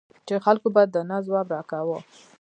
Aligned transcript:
چې 0.27 0.35
خلکو 0.45 0.67
به 0.75 0.83
د 0.93 0.95
نه 1.09 1.17
ځواب 1.25 1.47
را 1.55 1.61
کاوه. 1.69 1.97